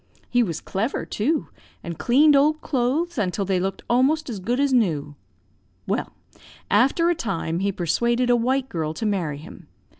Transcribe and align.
He 0.27 0.41
was 0.41 0.61
clever, 0.61 1.05
too, 1.05 1.49
and 1.83 1.99
cleaned 1.99 2.35
old 2.35 2.59
clothes 2.61 3.19
until 3.19 3.45
they 3.45 3.59
looked 3.59 3.83
almost 3.87 4.31
as 4.31 4.39
good 4.39 4.59
as 4.59 4.73
new. 4.73 5.13
Well, 5.85 6.15
after 6.71 7.11
a 7.11 7.13
time 7.15 7.59
he 7.59 7.71
persuaded 7.71 8.31
a 8.31 8.35
white 8.35 8.67
girl 8.67 8.95
to 8.95 9.05
marry 9.05 9.37
him. 9.37 9.67